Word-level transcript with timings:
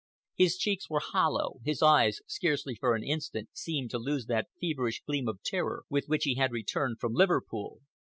His 0.33 0.57
cheeks 0.57 0.89
were 0.89 0.99
hollow, 0.99 1.59
his 1.63 1.83
eyes 1.83 2.21
scarcely 2.25 2.73
for 2.73 2.95
an 2.95 3.03
instant 3.03 3.49
seemed 3.53 3.91
to 3.91 3.99
lose 3.99 4.25
that 4.25 4.47
feverish 4.59 5.03
gleam 5.05 5.27
of 5.27 5.43
terror 5.43 5.83
with 5.89 6.05
which 6.07 6.23
he 6.23 6.33
had 6.33 6.51
returned 6.51 6.99
from 6.99 7.13
Liverpool. 7.13 7.81